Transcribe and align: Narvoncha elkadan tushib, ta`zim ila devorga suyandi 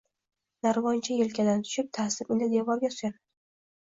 Narvoncha 0.67 1.17
elkadan 1.27 1.63
tushib, 1.67 1.91
ta`zim 1.99 2.33
ila 2.37 2.51
devorga 2.55 2.93
suyandi 2.97 3.21